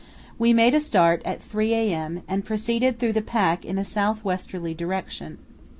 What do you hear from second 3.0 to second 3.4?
the